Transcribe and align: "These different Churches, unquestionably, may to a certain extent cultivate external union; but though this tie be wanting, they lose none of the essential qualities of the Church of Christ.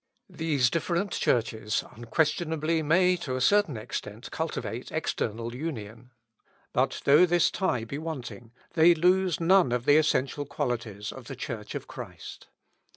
"These 0.43 0.71
different 0.71 1.11
Churches, 1.11 1.83
unquestionably, 1.95 2.81
may 2.81 3.15
to 3.17 3.35
a 3.35 3.39
certain 3.39 3.77
extent 3.77 4.31
cultivate 4.31 4.91
external 4.91 5.53
union; 5.53 6.09
but 6.73 7.03
though 7.05 7.27
this 7.27 7.51
tie 7.51 7.83
be 7.83 7.99
wanting, 7.99 8.51
they 8.73 8.95
lose 8.95 9.39
none 9.39 9.71
of 9.71 9.85
the 9.85 9.97
essential 9.97 10.47
qualities 10.47 11.11
of 11.11 11.25
the 11.25 11.35
Church 11.35 11.75
of 11.75 11.85
Christ. 11.85 12.47